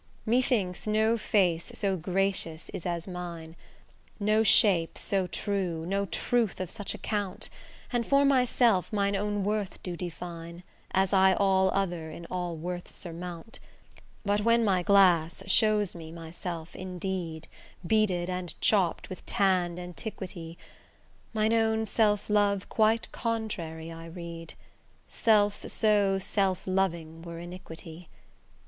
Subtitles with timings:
[0.25, 3.55] Methinks no face so gracious is as mine,
[4.19, 7.51] No shape so true, no truth of such account;
[7.93, 12.95] And for myself mine own worth do define, As I all other in all worths
[12.95, 13.59] surmount.
[14.25, 17.47] But when my glass shows me myself indeed
[17.85, 20.57] Beated and chopp'd with tanned antiquity,
[21.31, 24.55] Mine own self love quite contrary I read;
[25.09, 28.09] Self so self loving were iniquity.